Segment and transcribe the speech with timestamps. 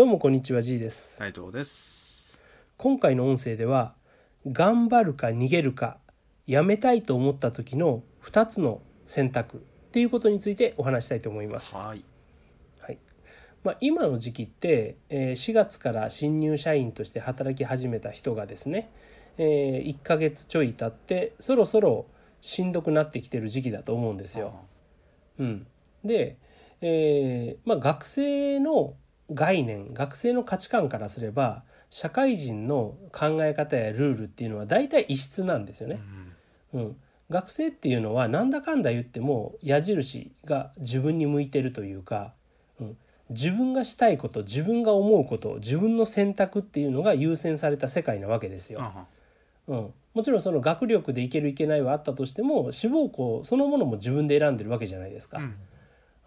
[0.00, 1.16] どうもこんにちは G です。
[1.16, 2.40] 斉藤です。
[2.78, 3.92] 今回の音声では
[4.50, 5.98] 頑張るか逃げるか
[6.46, 9.60] やめたいと思った時の2つの選択っ
[9.92, 11.76] ていうことについてお話したいと思います。
[11.76, 12.02] はい。
[12.80, 12.98] はい。
[13.62, 18.90] まあ、今の時期って、えー4月から新入社員として働き始めた人がですね、
[19.36, 22.06] え1ヶ月ちょい経ってそろそろ
[22.40, 24.60] しんどくなってきてる時期だと思うんですよ。
[25.38, 25.66] うん、
[26.06, 26.38] で、
[26.80, 28.94] えーまあ、学生の
[29.32, 36.00] 概念学生の価値観からすれば社会人の考え方やルールっていうのは大体異質なんですよね。
[36.72, 36.96] うん、
[37.30, 42.32] 学生っていうのはなんだかんだ言っても矢印が自分に向いてるというか、
[42.80, 42.96] うん、
[43.30, 48.80] 自分がしたいこと自分が思うこと自分の選択っていうのが優先された世界なわけですよ。
[48.80, 49.06] あ
[49.66, 55.38] うん、もちろんその学力でいけるいけないはあったとしても志望校そのものも自分で選んでるわけじゃないですか。
[55.38, 55.56] うん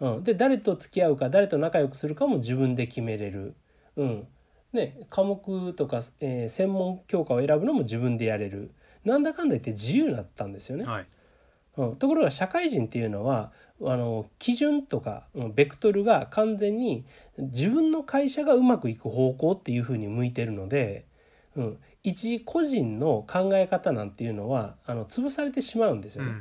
[0.04, 3.54] うん、で誰と付き合うか誰と仲良くするかも自分で決めれる、
[3.96, 4.26] うん。
[4.74, 8.72] ね、科目とか、えー専門教科を選ぶのも自分でやれる。
[9.04, 10.84] なんだかんだ言って自由になったんですよね。
[10.84, 11.06] はい。
[11.76, 13.52] うん、ところが社会人っていうのは
[13.82, 17.04] あの基準とかうんベクトルが完全に
[17.36, 21.06] 自分の会社がうまくいく方向っていうふうに向いてるので、
[21.56, 26.32] うん、一個人の考え方なんていうのはあの潰されてしまうんですよね。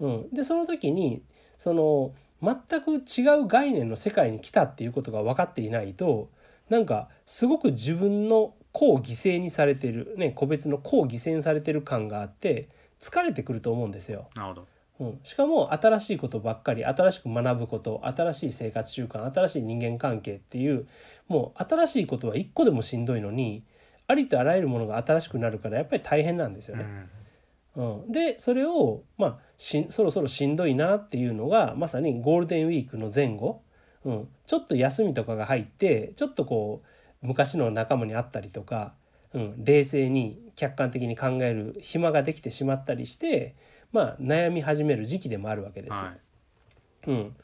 [0.00, 0.14] うん。
[0.14, 1.22] うん、でその時に
[1.56, 6.28] その全く違う概念の世界に来たっていうことが分かっていないと
[6.68, 12.68] なんかすごく自分の個を犠牲にされてる、ね、個別の個を犠牲にされてる感があって
[13.00, 14.28] 疲れてくると思うんですよ。
[14.34, 14.66] なるほど
[15.00, 20.86] うん、しかも新しいことばっかり新しく学ぶこと新しい生活習慣新しい人間関係っていう
[21.28, 23.64] もう新しいことは一個でもしんどいのに
[24.06, 26.84] ありとあらゆるものが新しくなるからやっぱり大変なんですよね。
[26.84, 27.21] うん
[27.74, 33.62] うん、でそれを、まあ、しんそろそろしんどいなっていうのがまさにゴールデンウィークの前後、
[34.04, 36.82] うん、ちょっと休みとかが入ってちょっとこ
[37.22, 38.92] う昔の仲間に会ったりとか、
[39.32, 43.54] うん、冷静に客観的に考える暇ができてしまったりして、
[43.90, 45.92] まあ、悩み始める時期でもあるわけです。
[45.92, 46.12] は
[47.06, 47.10] い。
[47.10, 47.36] うん、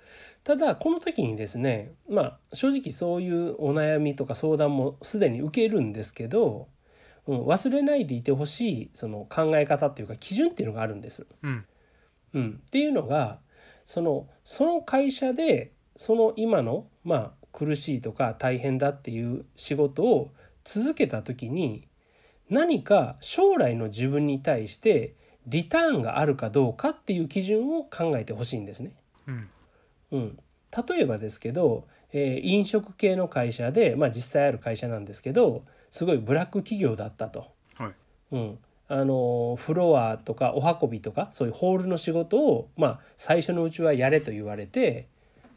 [0.44, 6.68] ただこの時にですねまあ正直そういうお悩みとか相談もすでに受けるんですけど、
[7.28, 11.26] うん、忘れないでいてほしいその考え方っていうか基準っていうのがあるんです。
[11.42, 11.64] うん。
[12.34, 13.38] うん、っていうのが
[13.84, 20.32] そのその会社でその今のまあ苦しいとか大変だっていう仕事を
[20.64, 21.86] 続けた時に
[22.48, 25.14] 何か将来の自分に対して
[25.46, 28.92] リターンがあるかどうかっていう基準を考えてほしいんですね。
[29.26, 29.48] うん。
[30.12, 30.38] うん、
[30.88, 37.46] 例えばですけど、えー飲食系の会社で、まあ、実際ある会社なんですけどすごいブラック企業だったと。
[37.74, 37.92] はい。
[38.32, 45.08] うん、あのフロアとかお運びとかそういうホールの仕事を、まあ、最初のうちはやれと言われて、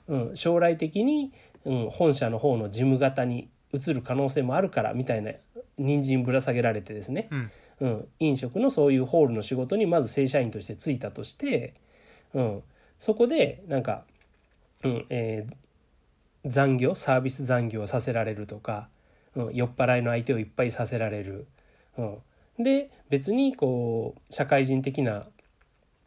[0.07, 1.33] うん、将来的に、
[1.65, 5.31] うん、本社の方の事務方に移る可能性もあるからみたいな
[5.77, 7.51] 人参ぶら下げられてですね、うん。
[7.79, 11.73] うん、飲食のそういうホールの仕事にまず正社員として就いたとして、
[12.33, 12.63] うん、
[12.99, 14.03] そこでなんか、
[14.83, 15.55] うんえー
[16.45, 18.89] 残業サービス残業させられるとか、
[19.35, 21.47] うん、酔っ払いの相手をいっぱいさせられる、
[21.97, 22.03] う
[22.59, 25.25] ん、で別にこう社会人的な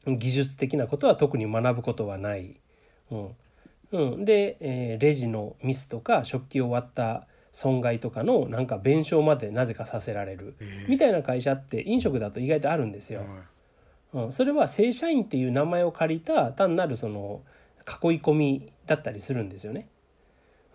[0.07, 2.61] 技術的なことは特に学ぶことはない、
[3.11, 3.29] うん。
[3.93, 10.57] うん、で、えーレジのミスとか食器を割った損害とかのなんか弁償までなぜかさせられる。
[10.61, 13.23] えみたいな会社って飲食だと意外とあるんですよ。
[14.13, 17.43] うん、それは正社員っていう名前を借りた単なるその
[17.81, 19.89] 囲い込みだったりするんですよね。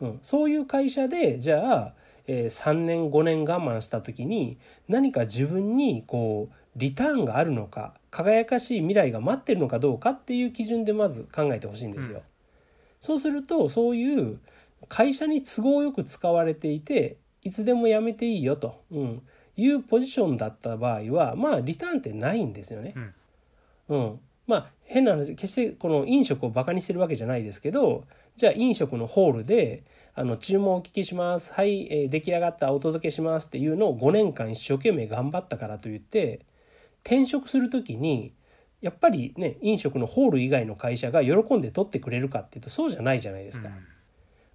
[0.01, 1.98] うん、そういう会社でじゃあ、えー
[2.33, 4.57] 3年5年我慢した時に
[4.87, 12.17] 何か自分にこうリターンがあるのか輝かしい未来が待ってるのかどうかっていう基準でまず考えてほしいんですよ。
[12.17, 12.23] うん
[12.99, 14.39] そうするとそういう
[14.87, 19.21] 会社に都合よく使われていていつでも辞めていいよと、うん、
[19.55, 22.93] いうポジションだった場合はまあリターンってないんですよね。
[23.87, 28.05] うん、まあ変な話決してこの飲食をバカにしてるわけじゃないですけど
[28.39, 29.83] じゃあ飲食のホールで
[30.15, 31.51] あの注文をお聞きします。
[31.51, 36.39] はい、えー出来上がったお届けしますっていうのを5年間一生懸命頑張ったからといって
[37.03, 38.31] 転職する時に
[38.79, 43.67] やっぱりね飲食のホール以外の会社が喜んで取ってくれるかっていうとそうじゃないじゃないですか。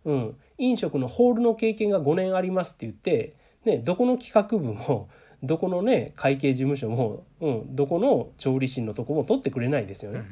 [0.06, 3.36] うん、飲食のホールの経験が5年ありますって言って、
[3.66, 5.10] ね、どこの企画部も
[5.42, 10.24] どこのね会計事務所も、うん、どこの調理師のとこも取ってくれないですよね。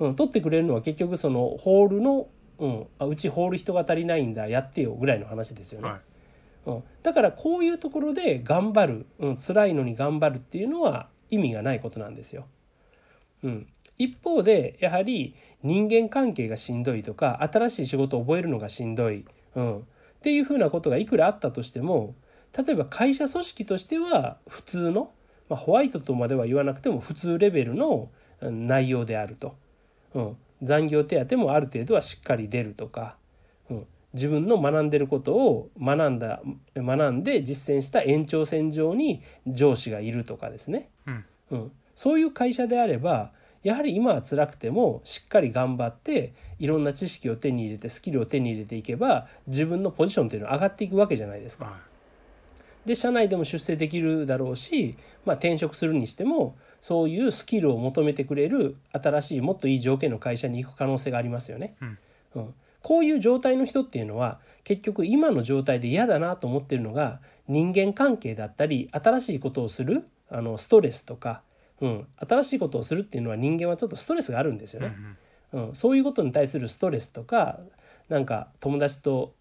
[0.00, 2.26] うん、取ってくれるのは結局そのホールの、
[2.58, 5.88] うん、あうちホール人が足りないんだやってよぐらいの話ですよね。
[5.88, 6.00] はい。
[6.66, 12.46] うん、だからこういうところで頑張る、うん、辛いのに頑張るっていうのは意味がないことなんですよ。
[13.42, 13.66] うん、
[13.98, 19.24] 一方でやはり人間関係がしんどいとか新しい仕事を覚えるのがしんどい、
[19.56, 19.82] うん、っ
[20.22, 22.14] っていうふうなことがいくらあったとしても
[22.56, 25.10] 例えば会社組織としては普通の、
[25.48, 28.08] まあ、ホワイトとまでは言わなくても普通レベルの
[28.40, 29.56] 内容であると、
[30.14, 33.16] うん、残業手当もある程度はしっかり出るとか、
[33.68, 36.40] うん、自分の学んでることを学んだ
[36.76, 41.24] 学んで実践した延長線上に上司がいるとかですね、うん。
[41.50, 43.32] うん、そういう会社であれば
[43.62, 51.66] やはり今は辛くてもしっかり頑張っていろんな知識を手に入れてスキルを手に入れていけば自分のポジションっていうのは上がっていくわけじゃないですか。
[51.66, 51.91] は
[52.84, 61.76] で社内でも出世できるだろうし、まあ、転職するにしてもそういうスキルを求めてくれる新しいもっといい条件の会社に行く可能性がありますよね。
[61.80, 61.98] うん。
[62.34, 71.42] うん、こういう状態の人っていうのは結局今の状態で嫌だなと思ってるのが人間関係だったり新しいことをするあのストレスとか、
[71.80, 74.96] うん、新しいことをするっていうのは人間はちょっとストレスがあるんですようんうね。
[74.96, 75.68] ん。
[75.68, 77.60] うん、そういうことに対するストレスとか
[78.08, 79.34] なんか友達と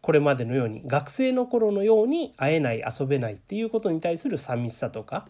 [0.00, 5.28] これまでのように学生の頃のように会えない遊べないっていうことに対する寂しさとか、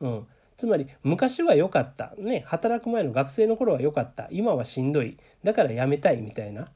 [0.00, 4.28] うん、つまり昔は良かった、ね、働く前の学生の頃は良かった。
[4.30, 5.18] 今はしんどい。
[5.42, 6.68] だから辞めたいみたいな、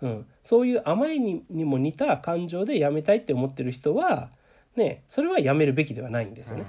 [0.00, 4.30] うん、そういう甘いににも似た感情で辞めたいって思ってる人は、
[4.76, 6.64] ね、それは辞めるべきではないんですよね。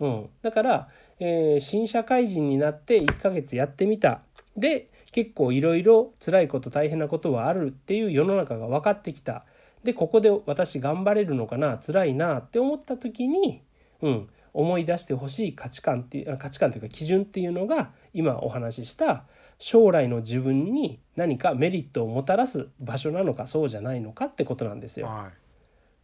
[0.00, 0.88] うん、だから、
[1.20, 4.22] えー新社会人になって1ヶ月やってみた
[4.56, 9.44] で結構いろいろ辛いこと大変なことはあるっていう世の中が分かってきた。
[9.84, 11.78] でここで私頑張れるのかな？
[11.78, 13.62] 辛いなって思った時に、
[14.00, 19.24] うん、思い出してほしい価値観っていうあ価値観というか基準っていうのが今お話しした
[19.58, 25.06] 将来の自分に何かメリットをもたらす場所なのかそうじゃないのかってことなんですよ。
[25.06, 25.30] は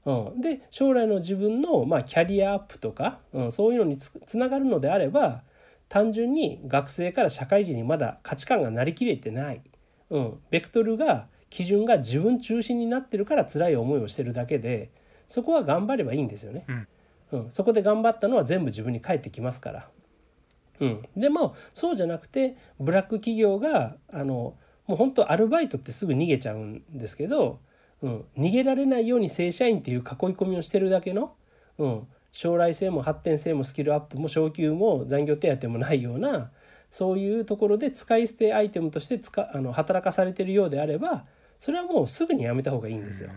[0.07, 5.43] うん、で将来の自分の、まあ、キャリアアップとか、うん、そういうのにつつながるのであれば
[5.89, 9.63] 単純に学生から社会人にまだ価値観がなりきれてない、
[10.11, 14.91] うん、ベクトルが基準が自分中心になってるから辛い思いをしてるだけで
[15.27, 16.65] そこは頑張ればいいんですよね。
[17.33, 19.89] うん、そこで頑張ったのは全部自分に返ってきますから。
[20.81, 24.57] うん、でもそうじゃなくてブラック企業があの
[24.87, 27.61] もう本当アルバイトってすぐ逃げちゃうんですけど、
[28.01, 31.35] うん、逃げられないように正社員っていう囲い込みをしてるだけの、
[31.79, 36.51] うん、将来性も発展性もスキルアップも昇給も残業手当もないような
[36.91, 41.25] そういうところで使い捨てアイテムとして使あの働かされてるようであれば
[41.59, 43.31] それはもうすぐにやめた方がいいんですよ。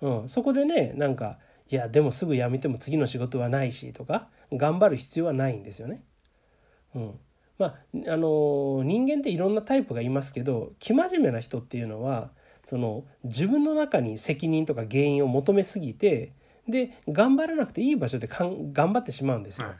[0.00, 1.38] うん、そこでねなんか
[1.70, 6.02] いやでもすぐ辞めても次の仕事はないしとか頑張る必要はないんですよね。
[6.94, 7.18] うん、
[7.58, 7.74] まあ
[8.08, 12.30] あの人間っていろんなタイプがいますけど生真面目な人っていうのは
[12.64, 16.32] その自分の中に責任とか原因を求めすぎて
[16.68, 19.68] で頑張らなくていい場所でかん頑張ってしまうんですよ。
[19.68, 19.76] はい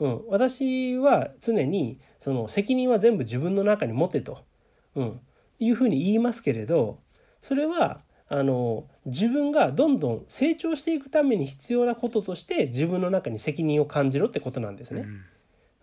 [0.00, 4.44] うん、私は常にその責任は全部自分の中に持てと、
[4.96, 5.20] うん、
[5.60, 6.98] いうふうに言いますけれど
[7.40, 15.02] それはあの自分がどんどん成長していくために必要なこととして自分の中に責任を感じろってことなんですね。
[15.02, 15.24] うん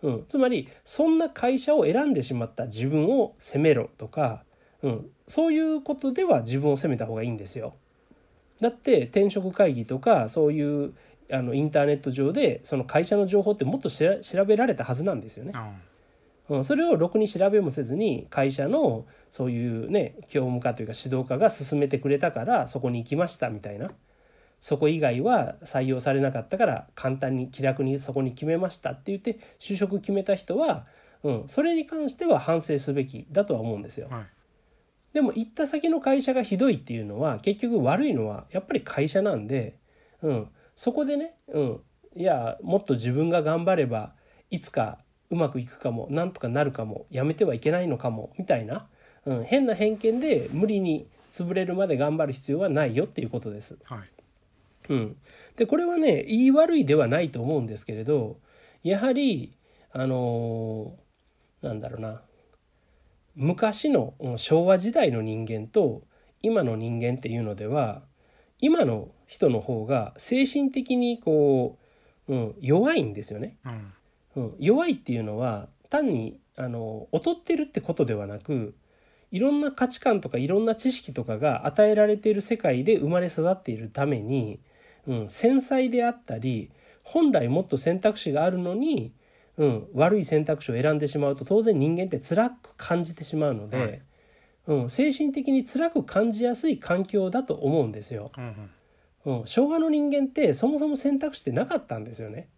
[0.02, 4.44] うん、つまりそんな会社を選んでしまった自分を責めろとか、
[4.82, 7.74] うん、そういうことでは自分を責めた方がいいんですよ。
[8.60, 10.92] だって転職会議とかそういう
[11.32, 15.52] あのインターネット上でその会社の情報ってもっとしら調べられたはずなんですよね。
[15.54, 15.72] あ
[16.50, 23.92] うん、それをろくに調べもせずに会社のそういうね教務課というか指導課が進めてくれたからそこに行きましたみたいな
[24.58, 30.86] そこ以外は採用されなかったから簡単に気楽にそこに決めましたって言って就職決めた人は、
[31.22, 34.08] うん、それに関しては反省すべきだとは思うんですよ。
[34.10, 34.26] はい
[35.12, 39.78] でも行った先の会社がひどいっていうのは結局悪いのはやっぱり会社なんで、
[40.22, 41.80] うん、そこでね、うん、
[42.16, 44.12] いやもっと自分が頑張れば
[44.50, 44.98] いつか
[45.30, 48.86] うまくいくかもなんとかなるかもやめてはいけないのかもみたいな、
[49.24, 53.78] うん、変な偏見で無理に潰れるまで頑張る必要はないよっていうことです。
[53.84, 54.00] はい。
[54.88, 55.16] うん、
[55.56, 58.38] でこれはね言い悪いではないと思うんですけれど
[58.82, 59.56] やはり
[59.92, 62.22] あのーなんだろうな
[63.34, 66.02] 昔のうん昭和時代の人間と
[66.42, 68.02] 今の人間っていうのでは
[68.60, 71.78] 今の人の方が精神的にこ
[72.28, 73.56] う、うん、弱いんですよね。
[73.64, 73.92] うん
[74.36, 78.74] うん、弱いっていうのは単にあの劣ってるってことではなく
[79.30, 84.60] いろんな価値観とかいろんな知識とかが与えられている世界で生まれ育っているために、
[85.06, 86.70] うん、繊細であったり
[87.02, 89.12] 本来もっと選択肢があるのに、
[89.56, 94.02] うん、悪い選択肢を選んでしまうと当然人間って辛く感じてしまうので、はい
[94.66, 98.30] うん、精神的に辛く感じやすい環境だと思うんですよ。
[98.36, 98.70] うん
[99.24, 102.48] うんうん、昭和の人間ってそもそも選択肢ってなかったんですよね。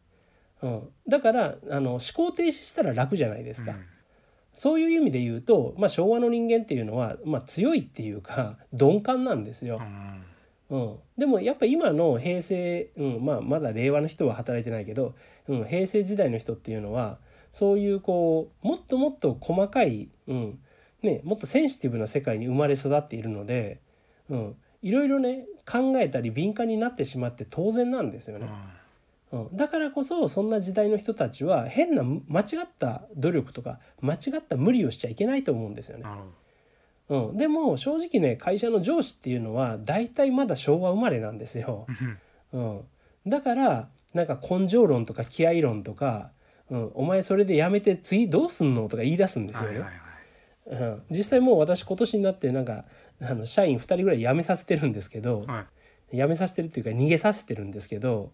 [0.62, 3.74] うん、だからあの思考停止したら楽じゃないですか。
[4.54, 9.80] そういう意味で言うと、まあ、昭和の人間っていうのは、まあ、強いっていうか鈍感なんですよ。
[9.80, 10.22] うん、
[11.18, 15.14] でもやっぱ今の平成、うんまあ、まだ令和の人は働いてないけど、
[15.46, 17.18] うん、平成時代の人っていうのは
[17.50, 20.58] そういうこうもっともっと細かい、うん
[21.02, 23.80] ね、もっとセンシティブな世界に生まれ育っているので、
[24.30, 28.48] うん、いろいろね考えたり敏感になってしまって当然なんですよね。
[29.32, 36.04] うん、だからこそそんな時代の人たちは変な間違った努力とか間違った無理をしちゃいけないと思うんですよね。
[37.12, 41.86] うん、でも正直ね会社の上司っていうのは大体まだ昭和生まれなんですよ。
[42.52, 42.80] うん、
[43.26, 46.30] だからなんか根性論とか気合論とか、
[46.70, 49.84] うん、お前それでやめて次どうすんのとか言い出すんですよね。
[50.64, 52.86] うん、実際もう私今年になってなんか
[53.20, 55.66] あの社員2人ぐらい辞めさせてるんですけど、は
[56.12, 58.30] い、辞めさせてるっていうか逃げさせてるんですけど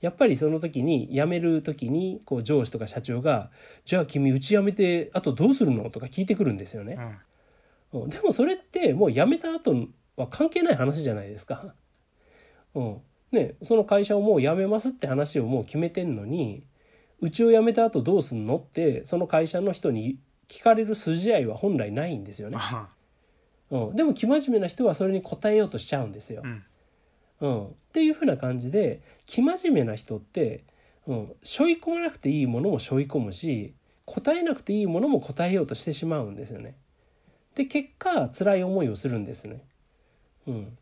[0.00, 3.50] やっぱりその時に辞める時にこう上司とか社長が
[3.84, 6.96] 「じゃあ君うち辞めてあとどうするの?」とか聞いてくるんですよね。
[6.98, 7.16] うん
[7.92, 9.74] でもそれってもう辞めた後
[10.16, 11.74] は関係ない話じゃないですか。
[12.74, 12.96] うん、
[13.32, 16.64] ねその会社をもう辞めますって話をもう決めてんのに
[17.20, 20.18] うちを辞めた後どうすんのってその会社の人に
[20.48, 22.58] 聞かれる筋合いは本来ないんですよね。
[23.70, 26.42] うん、でも生真面目な人はそれに答えようとしちゃうんですよ。
[26.44, 26.64] うん、
[27.40, 30.64] うん、っていうふうな感じで生真面目な人って、
[31.06, 36.76] うん、背負い込まなくていいものも背負い込むし答えなくていいものも答えようとしてしまうんですよね。
[37.58, 39.64] で結果辛い思いをするんですね。
[40.46, 40.78] うん、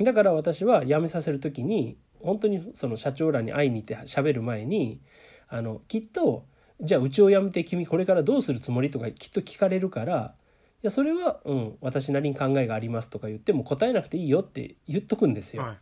[0.00, 5.00] だから私は辞めさせる時に本当にその社長らに会いに行って喋る前に
[5.48, 6.44] あのきっと
[6.80, 10.34] じゃあうちを辞めて君これからどうするつもりとかきっと聞かれるから
[10.82, 15.62] いやそれは、うん、私なりに考えがありますとか言っても答えなくていいよって言っとくんですよ。
[15.62, 15.78] はい、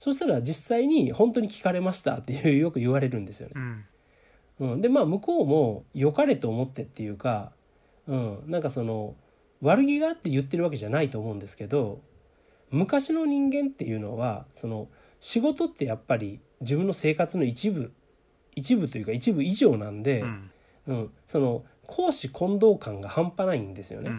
[0.00, 3.54] そしたら実際に本当に聞かれましたっていうよく言われるんですよね。
[4.58, 7.52] うん、うん、でまあ向こうも良かれと思ってっていうか、
[8.08, 9.14] うん、なんかその
[9.62, 12.00] 悪気があって言ってるわけじゃないと思うんですけど
[12.70, 14.88] 昔の人間っていうのはその
[15.20, 17.92] 仕事ってやっぱり自分の生活の一部
[18.56, 20.50] 一部というか一部以上なんで、うん、
[20.86, 24.10] うん、その公私混同感が半端ないんですよね。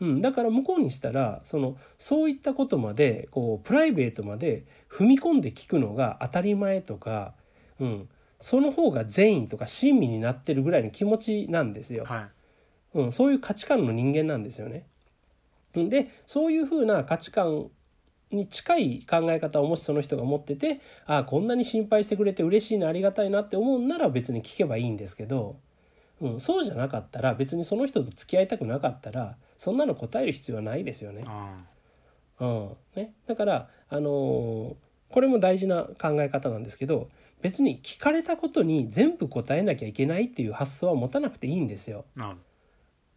[0.00, 7.34] うん、うん、だから向こうにしたらそのそういったことまでこうプライベートまで踏み込んで聞くのが当たり前とか、
[7.78, 8.08] うん、
[8.40, 12.04] その方が善意とか親身になってるぐらいの気持ちなんですよ。
[12.04, 12.35] はい
[12.94, 14.86] うん、そういう価値観の人間なんですよね。
[15.74, 17.68] でそういうふうな価値観
[18.30, 25.56] に近い考え方をもしその人が持っててああこんなに心配してくれて嬉しいなありがたいなって思うんなら別に聞けばいいんですけど、
[26.20, 31.24] うん、そうじゃなかったら別にその人と付き合いたくなかったらそんなの答える必要はないですよね。
[32.38, 34.74] うんね、だからあのー、
[35.08, 37.08] これも大事な考え方なんですけど
[37.40, 42.04] 別に聞かれたことに全部答えなきゃいけないっていう発想は持たなくていいんですよ。
[42.16, 42.38] うん、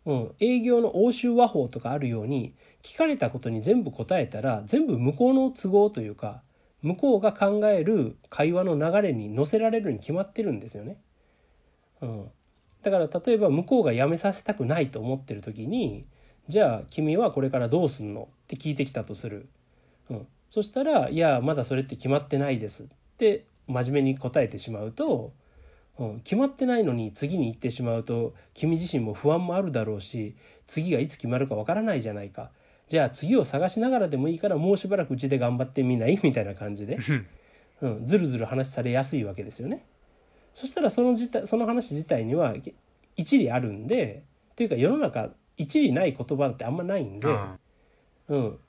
[0.10, 6.42] うん営業の欧州和法とかあるように聞かれたことに全部答えたら全部向こうの都合というか
[6.82, 10.98] 向こうが考える会話の流れに乗せられるに決まってるんですよね。
[12.02, 12.32] うん、
[12.82, 16.06] だから例えば向こうが辞めさせたくないと思ってる時に
[16.48, 19.48] じゃあ君はこれからどうすんのって聞いてきたとする。
[20.10, 22.88] うん、そしたら「いやまだそれって決まってないです」っ
[23.20, 25.34] て真面目に答えてしまうと
[26.00, 30.34] うん、決まってないのに次に行ってしまうと君自身も不安もあるだろうし
[30.66, 32.52] 次がいつ決まるかわからないじゃないか。
[32.88, 36.20] じゃあ次を探しながらでもいいからもうしばらくうちで頑張ってみない？
[36.24, 36.98] みたいな感じで、
[37.82, 39.86] うん、ずるずる話されやすいわけですよね。
[40.54, 42.56] そしたらその自体その話自体には
[43.16, 44.24] 一理あるんで
[44.56, 47.28] というか世の中一理ない言葉ってあんまないんで。
[47.28, 47.60] うん、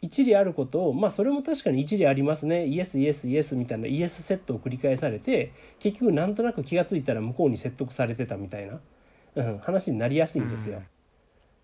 [0.00, 2.67] 一理あることをまあそれも確かに一理ありますね。
[2.67, 8.81] イエスイエスイエスみたいなイエスセットを繰り返されて結局なんとなく気が付いたら向こうに説得されてたみたいな、
[9.35, 10.83] うん、話になりやすいんですよ。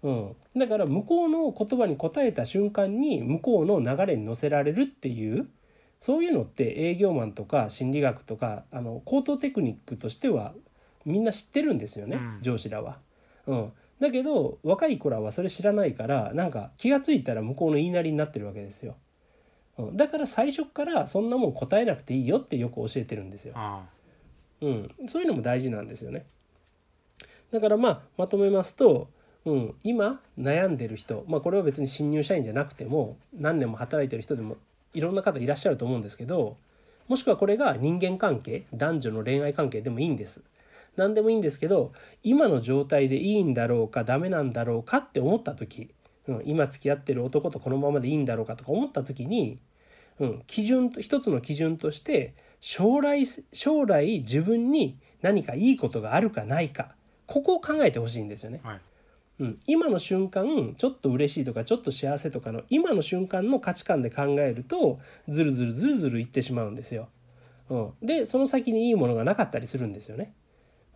[0.03, 5.49] うん、だから向こうの言葉に答えた瞬間に向こうの流れに乗せられるっていう
[5.99, 10.53] そういうのって営業マンとか心理学とかあの高等テクニックとしては
[11.07, 12.99] みんな知ってるんですよね、上司らは。
[13.47, 18.97] うん、だけど若い子らはそれ知らないからなんか気が付いたら向こうの言いなりになってるわけですよ。
[19.93, 23.55] だから最初からそんなもん答えなくていいよってよく教えてるんですよ。
[24.63, 26.25] うん、そういうのも大事なんですよね。
[27.53, 29.09] だからまあまとめますと、
[29.45, 34.57] うん、今悩んでる人、まあ、これは別に新入社員じゃなくても何年も働いてる人でも
[34.95, 36.57] いろんな方いらっしゃると思うんですけど
[37.07, 40.43] もしくはこれが人間関係男女の恋愛関係でもいいんです。
[40.97, 45.91] 何でもいいんですけど今の状態でいいんだろうかダメなんだろうかって思った時、
[46.27, 49.59] うん、今付き合ってる男とこのままでいいんだろうかとか思った時に、
[50.19, 56.95] うん、基準一つの基準として将来将来自分に何かいいことがあるかないか
[57.27, 58.61] ここを考えてほしいんですよね。
[58.63, 58.81] はい
[59.39, 64.99] うん、今の瞬間ちょっと嬉しいとかちょっと幸せとかの今の瞬間の価値観で考えると
[65.29, 67.09] ずるずるずるずるいってしまうんですよ。
[67.69, 70.33] うん、でその先にいいものがなかったりするんですよね。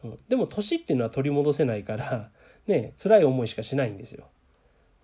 [0.05, 2.31] うん、でも年っていうのは取り戻せないから
[2.67, 4.29] ね辛い思いしかしないんですよ。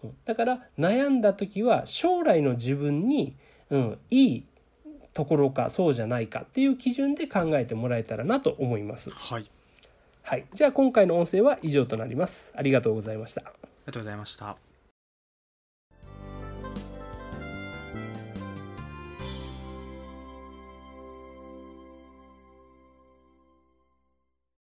[0.05, 3.37] うん、だから悩んだ時は将来の自分に、
[3.71, 4.47] うん、いい
[5.13, 9.11] ところかそうじゃないかっていう基準で考えてもらえたらなと思います。
[9.11, 9.51] はい。
[10.23, 12.53] はい、じゃあ今回の音声は以上となります。
[12.57, 13.43] ありがとうございました。
[13.43, 13.53] あり
[13.87, 14.76] がとうございました。